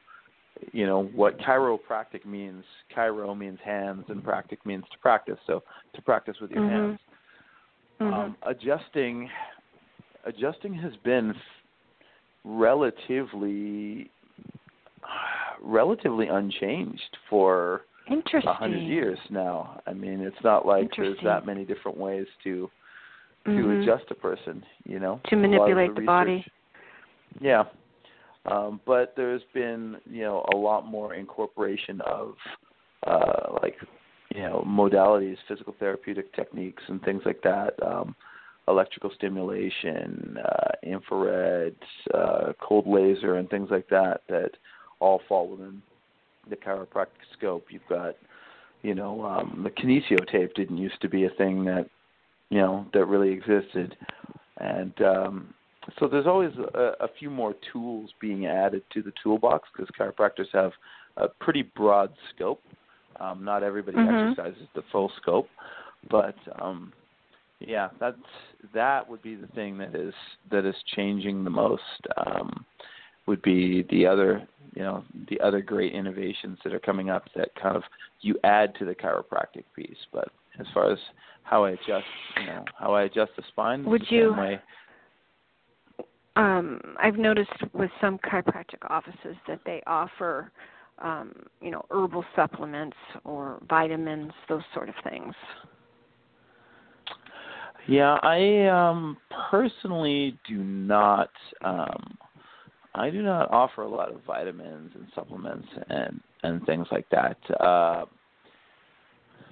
[0.73, 2.63] you know what chiropractic means,
[2.95, 5.37] chiro means hands, and practic means to practice.
[5.47, 6.69] So to practice with your Mhm.
[6.69, 6.99] hands
[7.99, 8.13] Mhm.
[8.13, 9.29] um, adjusting
[10.25, 11.33] adjusting has been
[12.43, 14.09] relatively
[15.61, 19.81] relatively unchanged for a hundred years now.
[19.85, 22.69] I mean, it's not like there's that many different ways to
[23.45, 23.81] to Mhm.
[23.81, 24.63] adjust a person.
[24.83, 26.31] You know, To A lot of manipulate the body.
[26.37, 26.51] research-
[27.39, 27.63] Yeah,
[28.45, 32.33] um, but there's been you know a lot more incorporation of
[33.05, 33.75] uh, like
[34.33, 37.73] you know modalities, physical therapeutic techniques, and things like that.
[37.81, 38.15] Um,
[38.67, 41.75] electrical stimulation, uh, infrared,
[42.13, 44.51] uh, cold laser, and things like that that
[44.99, 45.81] all fall within
[46.49, 47.65] the chiropractic scope.
[47.69, 48.15] You've got,
[48.83, 51.89] you know, um, the kinesio tape didn't used to be a thing that,
[52.49, 53.95] you know, that really existed,
[54.57, 55.53] and um,
[55.99, 60.47] so there's always a, a few more tools being added to the toolbox because chiropractors
[60.53, 60.71] have
[61.17, 62.61] a pretty broad scope.
[63.19, 64.31] Um, not everybody Mhm.
[64.31, 65.49] exercises the full scope,
[66.09, 66.93] but um,
[67.59, 68.15] yeah, that's
[68.73, 70.13] that would be the thing that is
[70.51, 72.07] that is changing the most.
[72.17, 72.65] Um,
[73.25, 77.53] would be the other you know the other great innovations that are coming up that
[77.55, 77.83] kind of
[78.21, 79.97] you add to the chiropractic piece.
[80.13, 80.99] But as far as
[81.43, 82.05] how I adjust,
[82.39, 84.61] you know, how I adjust the spine, Would the same you- way.
[86.35, 90.51] Um, I've noticed with some chiropractic offices that they offer,
[90.99, 95.33] um, you know, herbal supplements or vitamins, those sort of things.
[97.87, 99.17] Yeah, I um
[99.49, 101.31] personally do not
[101.63, 102.17] um
[102.93, 107.37] I do not offer a lot of vitamins and supplements and and things like that.
[107.59, 108.05] Uh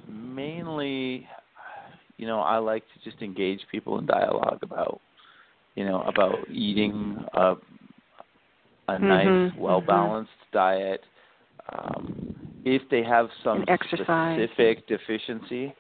[0.08, 1.28] mainly
[2.18, 5.02] you know, I like to just engage people in dialogue about
[5.78, 7.56] you know, about eating a
[8.90, 11.04] a nice, Mhm, well balanced diet.
[11.72, 12.36] Um
[12.66, 13.64] if they have some
[13.94, 15.74] specific deficiency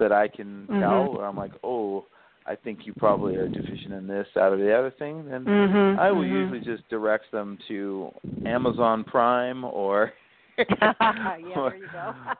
[0.00, 0.80] that I can Mhm.
[0.80, 2.04] tell where I'm like, oh,
[2.46, 5.98] I think you probably are deficient in this, that, or the other thing, then Mhm,
[5.98, 6.28] I will mhm.
[6.28, 8.12] usually just direct them to
[8.44, 10.12] Amazon Prime or
[10.58, 11.88] yeah, or, you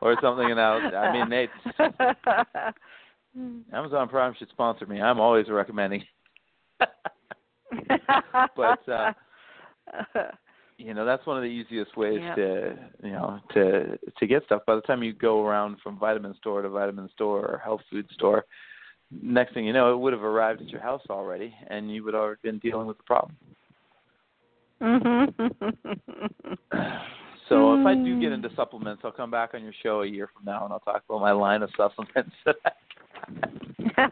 [0.01, 0.83] or something else.
[0.93, 1.49] I mean, they
[3.73, 5.01] Amazon Prime should sponsor me.
[5.01, 6.03] I'm always recommending.
[8.55, 9.13] But uh
[10.77, 12.35] you know that's one of the easiest ways Yep.
[12.35, 16.35] to you know to to get stuff by the time you go around from vitamin
[16.35, 18.45] store to vitamin store or health food store
[19.21, 22.13] next thing you know it would have arrived at your house already and you would
[22.13, 23.35] have already been dealing with the problem
[24.81, 25.31] mhm.
[27.49, 30.27] so if i do get into supplements i'll come back on your show a year
[30.33, 32.35] from now and i'll talk about my line of supplements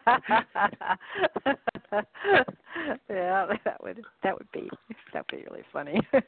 [3.08, 4.70] yeah, that would that would be
[5.12, 6.00] that would be really funny.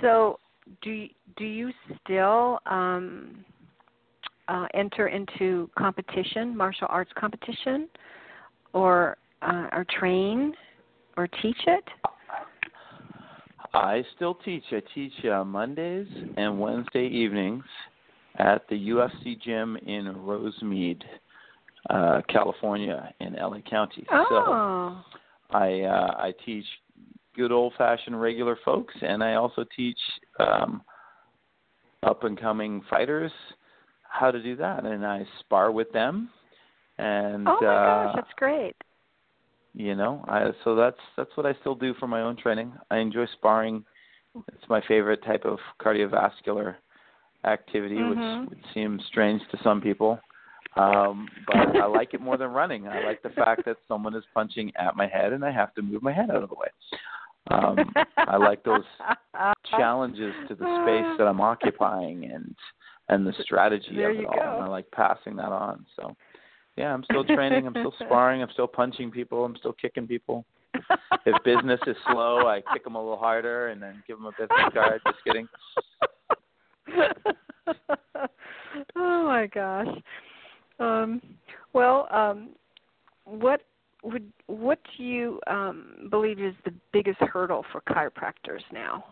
[0.00, 0.38] so,
[0.82, 1.70] do do you
[2.02, 3.44] still um,
[4.48, 7.88] uh, enter into competition, martial arts competition,
[8.72, 10.54] or uh, or train
[11.16, 11.84] or teach it?
[13.74, 14.64] I still teach.
[14.72, 17.64] I teach uh, Mondays and Wednesday evenings
[18.38, 21.02] at the UFC gym in Rosemead,
[21.90, 24.06] uh, California, in LA County.
[24.10, 26.64] Oh, So I uh, I teach
[27.34, 29.98] good old fashioned regular folks, and I also teach
[30.40, 30.82] um,
[32.02, 33.32] up and coming fighters
[34.02, 36.30] how to do that, and I spar with them.
[36.98, 38.74] And oh my uh, gosh, that's great.
[39.74, 42.96] you know i so that's that's what i still do for my own training i
[42.96, 43.84] enjoy sparring
[44.48, 46.76] it's my favorite type of cardiovascular
[47.44, 48.10] activity Mhm.
[48.10, 50.18] which would seem strange to some people
[50.76, 54.24] um but i like it more than running i like the fact that someone is
[54.34, 56.68] punching at my head and i have to move my head out of the way
[57.50, 57.76] um
[58.18, 58.84] i like those
[59.70, 62.54] challenges to the space that i'm occupying and
[63.08, 64.54] and the strategy There of it all go.
[64.56, 66.14] and i like passing that on so
[66.76, 67.66] yeah, I'm still training.
[67.66, 68.42] I'm still sparring.
[68.42, 69.44] I'm still punching people.
[69.44, 70.44] I'm still kicking people.
[71.24, 74.32] If business is slow, I kick them a little harder and then give them a
[74.32, 75.00] business card.
[75.06, 75.48] Just kidding.
[78.96, 79.88] oh my gosh.
[80.78, 81.20] Um,
[81.72, 82.50] well, um,
[83.24, 83.62] what
[84.02, 89.04] would what do you um, believe is the biggest hurdle for chiropractors now?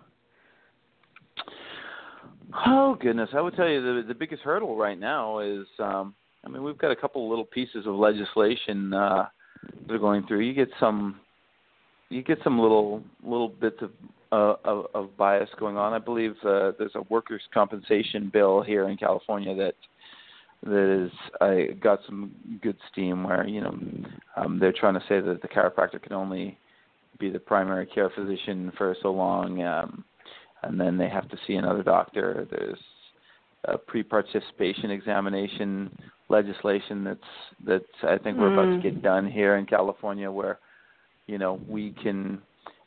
[2.66, 6.48] Oh goodness, I would tell you the the biggest hurdle right now is um I
[6.48, 9.27] mean we've got a couple little pieces of legislation uh
[9.87, 10.40] that are going through.
[10.40, 11.20] You get some
[12.11, 13.90] you get some little little bits of
[14.33, 15.92] uh, of, of bias going on.
[15.92, 19.74] I believe uh, there's a workers' compensation bill here in California that
[20.64, 23.79] that is I got some good steam where you know
[24.37, 26.58] um, they're trying to say that the chiropractor can only
[27.19, 30.04] be the primary care physician for so long, um,
[30.62, 32.46] and then they have to see another doctor.
[32.50, 32.79] There's
[33.65, 35.90] a pre-participation examination
[36.29, 37.21] legislation that's
[37.67, 40.58] that's I think we're about to get done here in California where
[41.27, 42.40] you know we can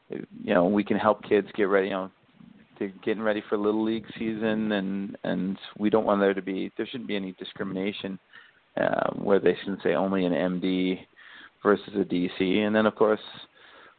[0.10, 2.12] you know we can help kids get ready you know
[2.80, 6.72] they're getting ready for little league season and and we don't want there to be
[6.78, 8.18] there shouldn't be any discrimination
[8.80, 11.00] uh, where they shouldn't say only an MD
[11.64, 13.20] versus a DC and then of course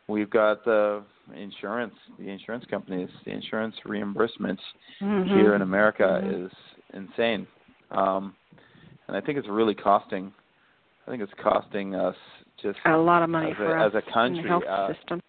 [0.07, 1.03] we've got the
[1.37, 4.59] insurance the insurance companies the insurance reimbursements
[5.03, 5.33] Mm-hmm.
[5.35, 6.51] here in America is
[6.95, 7.47] insane
[7.91, 8.35] um
[9.07, 10.33] and I think it's really costing
[11.07, 12.17] I think it's costing us
[12.63, 14.39] just a lot of money as for a, us as a country.
[14.41, 15.23] in the health uh, system.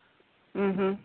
[0.56, 0.98] Mhm.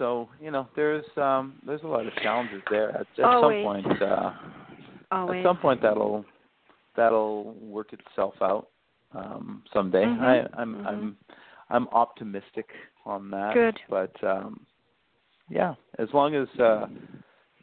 [0.00, 2.88] So you know, there's um there's a lot of challenges there.
[2.96, 3.62] At, at Always.
[3.62, 4.32] some point, uh,
[5.12, 5.38] Always.
[5.38, 6.24] at some point that'll
[6.96, 8.68] that'll work itself out
[9.14, 10.04] um someday.
[10.06, 10.86] Mhm, I I'm mhm.
[10.86, 11.16] I'm
[11.68, 12.66] I'm optimistic
[13.04, 13.52] on that.
[13.54, 13.78] Good.
[13.90, 14.66] But um
[15.50, 16.86] yeah, as long as uh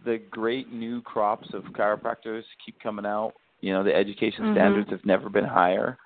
[0.06, 4.52] the great new crops of chiropractors keep coming out, you know, the education Mhm.
[4.54, 5.98] standards have never been higher.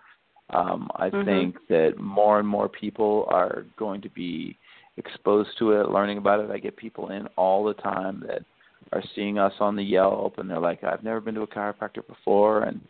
[0.51, 1.25] Um I Mhm.
[1.25, 4.57] think that more and more people are going to be
[4.97, 6.51] exposed to it, learning about it.
[6.51, 8.43] I get people in all the time that
[8.91, 12.05] are seeing us on the Yelp and they're like, I've never been to a chiropractor
[12.07, 12.81] before and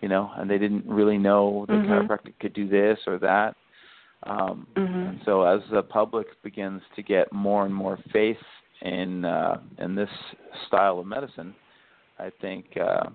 [0.00, 1.86] you know, and they didn't really know that Mhm.
[1.86, 3.56] chiropractic could do this or that.
[4.24, 5.08] Um Mhm.
[5.08, 8.42] and so as the public begins to get more and more faith
[8.82, 10.10] in uh in this
[10.66, 11.54] style of medicine,
[12.18, 13.08] I think uh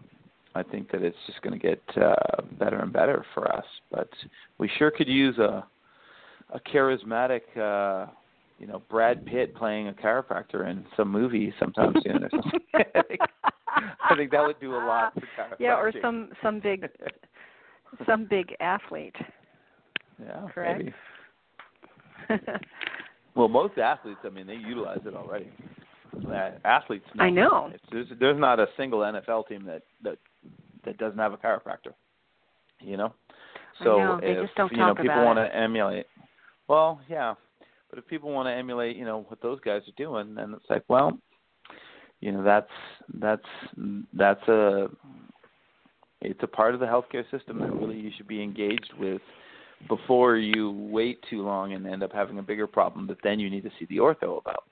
[0.56, 3.66] I think that it's just going to get uh better and better for us.
[3.92, 4.10] But
[4.58, 5.66] we sure could use a
[6.52, 8.08] a charismatic uh
[8.60, 12.60] you know Brad Pitt playing a chiropractor in some movie sometime soon or something.
[12.76, 13.20] I, think,
[14.10, 15.55] I think that would do a lot for.
[15.60, 16.88] Yeah, or some some big
[18.05, 19.16] some big athlete.
[20.22, 20.84] yeah, correct?
[22.30, 22.41] maybe.
[23.36, 25.49] Well, most athletes, I mean, they utilize it already.
[26.28, 27.24] Uh, athletes, know.
[27.24, 27.72] I know.
[27.74, 30.18] It's, there's, there's not a single NFL team that that
[30.84, 31.93] that doesn't have a chiropractor.
[32.82, 33.14] You know,
[33.80, 36.07] I so know, they if just don't you know people want to emulate,
[36.68, 37.36] well, yeah,
[37.90, 40.70] but if people want to emulate, you know, what those guys are doing, then it's
[40.70, 41.18] like, well,
[42.22, 42.70] you know, that's
[43.16, 43.46] that's
[44.14, 44.88] that's a
[46.22, 49.22] it's a part of the healthcare system that really you should be engaged with
[49.88, 53.50] before you wait too long and end up having a bigger problem that then you
[53.50, 54.64] need to see the ortho about.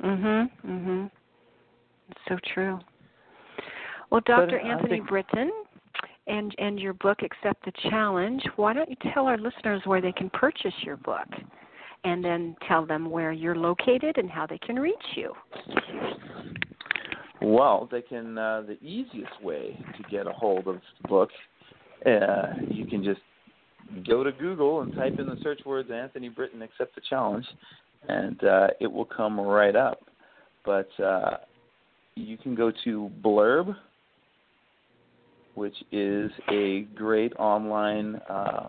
[0.00, 0.50] Mhm.
[0.64, 1.10] Mhm.
[2.28, 2.80] So true.
[4.10, 4.58] Well, Dr.
[4.58, 5.52] I Anthony think- Britton
[6.26, 10.12] and and your book Accept the Challenge, why don't you tell our listeners where they
[10.12, 11.28] can purchase your book?
[12.04, 15.32] And then tell them where you're located and how they can reach you.
[17.40, 18.38] Well, they can.
[18.38, 21.30] Uh, the easiest way to get a hold of the book,
[22.06, 23.20] uh, you can just
[24.06, 27.46] go to Google and type in the search words Anthony Britton accept the challenge,
[28.08, 30.00] and uh, it will come right up.
[30.64, 31.38] But uh,
[32.14, 33.76] you can go to Blurb,
[35.54, 38.68] which is a great online uh,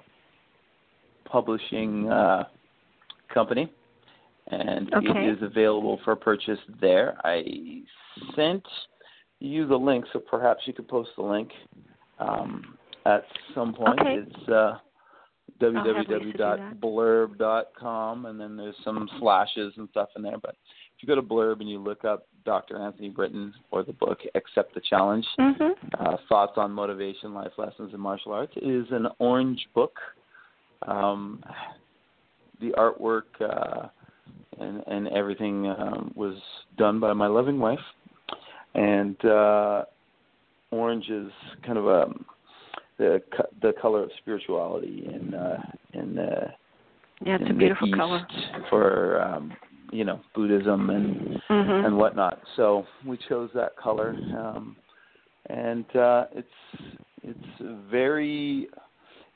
[1.26, 2.44] publishing uh,
[3.36, 3.72] company,
[4.48, 5.28] and Okay.
[5.28, 7.18] it is available for purchase there.
[7.24, 7.84] I
[8.36, 8.66] sent
[9.40, 11.52] you the link, so perhaps you could post the link
[12.20, 12.76] um,
[13.06, 14.00] at some point.
[14.00, 14.24] Okay.
[14.26, 14.80] It's uh,
[15.62, 16.80] have Lisa do that.
[16.82, 20.38] www.blurb.com, and then there's some slashes and stuff in there.
[20.42, 20.56] But
[20.96, 22.78] if you go to Blurb and you look up Dr.
[22.82, 25.76] Anthony Britton or the book Accept the Challenge, Mhm.
[26.00, 30.00] uh, Thoughts on Motivation, Life Lessons in Martial Arts, it is an orange book.
[30.84, 31.44] Um,
[32.60, 33.88] the artwork uh,
[34.60, 36.36] and, and everything um, was
[36.78, 37.80] done by my loving wife.
[38.74, 39.84] And uh,
[40.72, 41.32] orange is
[41.66, 42.06] kind of a
[42.98, 45.58] the co- the color of spirituality in uh,
[45.94, 46.52] in uh,
[47.26, 48.28] Yeah, it's a beautiful color.
[48.70, 49.54] for um,
[49.92, 51.86] you know Buddhism and Mhm.
[51.86, 52.42] and whatnot.
[52.56, 54.76] So we chose that color, um,
[55.50, 56.48] and uh, it's
[57.24, 58.68] it's very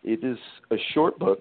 [0.04, 0.38] it is
[0.72, 1.40] a short book.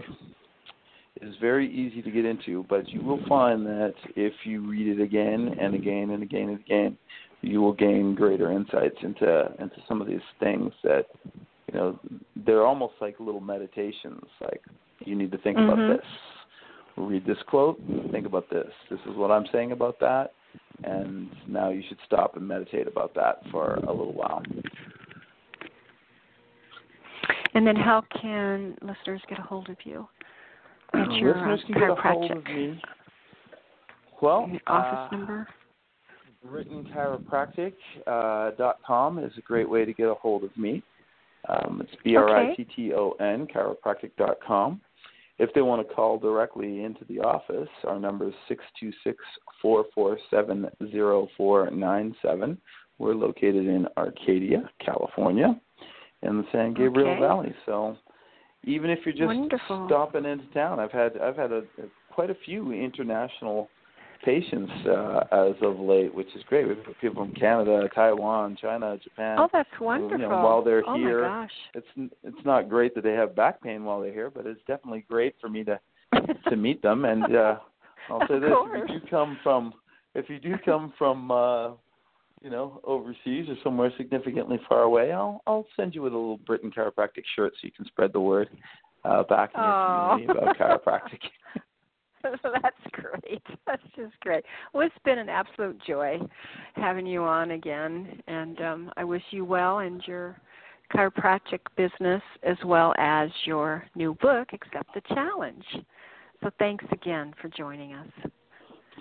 [1.21, 5.03] Is very easy to get into, but you will find that if you read it
[5.03, 6.99] again and again and again and again,
[7.41, 11.07] you will gain greater insights into into some of these things that
[11.73, 11.99] you know
[12.47, 14.25] they're almost like little meditations.
[14.41, 14.63] Like
[15.05, 15.73] you need to think Mhm.
[15.73, 16.07] about this
[17.07, 18.71] read this quote, think about this.
[18.91, 20.33] This is what I'm saying about that,
[20.85, 24.43] and now you should stop and meditate about that for a little while.
[27.55, 30.07] And then how can listeners get a hold of you?
[30.95, 32.83] At your uh, Listeners can get a hold of chiropractic me.
[34.21, 35.49] Well, office uh, number.
[36.47, 37.73] BrittonChiropractic.com
[38.07, 40.83] uh, dot com is a great way to get a hold of me.
[41.49, 44.81] Um, it's B R I T T O N chiropractic.com.
[45.39, 49.17] If they want to call directly into the office, our number is six two six
[49.63, 52.59] four four seven zero four nine seven.
[52.99, 55.61] We're located in Arcadia, California,
[56.23, 57.21] in the San Gabriel Okay.
[57.21, 57.55] Valley.
[57.67, 57.97] So
[58.69, 59.87] even if you're just Wonderful.
[59.89, 61.63] stopping into town, I've had I've had a,
[62.11, 63.69] quite a few international
[64.25, 66.67] patients uh, as of late, which is great.
[66.69, 69.39] We've got people from Canada, Taiwan, China, Japan.
[69.41, 70.19] Oh, that's wonderful!
[70.19, 71.51] you know, while they're oh here, my gosh.
[71.75, 75.05] It's it's not great that they have back pain while they're here, but it's definitely
[75.09, 75.81] great for me to
[76.51, 77.05] to meet them.
[77.05, 77.57] And uh,
[78.11, 78.81] I'll say Of this: course.
[78.85, 79.73] if you do come from
[80.15, 81.71] if you do come from uh,
[82.43, 86.39] you know, overseas or somewhere significantly far away, I'll I'll send you with a little
[86.39, 88.49] Britton chiropractic shirt so you can spread the word
[89.05, 89.85] uh, back in your Oh.
[89.85, 91.21] community about chiropractic.
[92.23, 93.43] That's great.
[93.67, 94.45] That's just great.
[94.73, 96.19] Well, it's been an absolute joy
[96.75, 100.37] having you on again, and um, I wish you well and your
[100.93, 105.65] chiropractic business as well as your new book, Accept the Challenge.
[106.43, 108.09] So thanks again for joining us.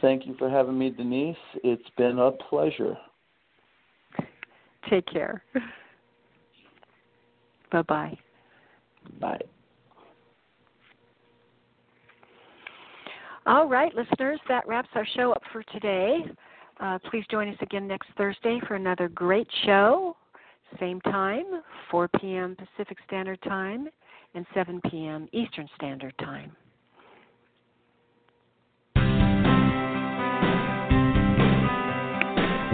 [0.02, 1.36] Thank you for having me, Denise.
[1.64, 2.96] It's been a pleasure.
[4.90, 5.44] Take care.
[7.72, 8.18] bye bye.
[9.20, 9.42] Bye.
[13.46, 16.26] All right, listeners, that wraps our show up for today.
[16.82, 20.16] Uh, please join us again next Thursday for another great show.
[20.80, 21.46] Same time,
[21.90, 22.58] 4 p.m.
[22.58, 23.88] Pacific Standard Time
[24.36, 25.30] and 7 p.m.
[25.32, 26.52] Eastern Standard Time.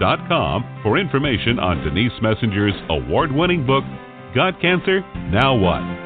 [0.00, 3.84] GotCancerNowWhat.com for information on Denise Messenger's award winning book,
[4.34, 5.00] Got Cancer?
[5.30, 6.05] Now What?